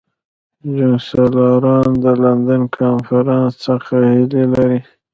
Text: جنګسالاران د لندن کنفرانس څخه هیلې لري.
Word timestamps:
جنګسالاران 0.75 1.89
د 2.03 2.05
لندن 2.23 2.61
کنفرانس 2.75 3.51
څخه 3.65 3.95
هیلې 4.11 4.43
لري. 4.53 4.79